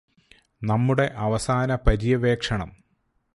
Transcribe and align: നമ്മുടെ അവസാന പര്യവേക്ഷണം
നമ്മുടെ 0.61 1.05
അവസാന 1.17 1.75
പര്യവേക്ഷണം 1.75 2.71